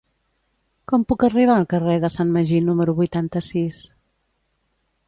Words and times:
Com 0.91 1.03
puc 1.13 1.25
arribar 1.27 1.57
al 1.57 1.67
carrer 1.75 1.99
de 2.07 2.11
Sant 2.17 2.33
Magí 2.39 2.63
número 2.71 2.97
vuitanta-sis? 3.03 3.85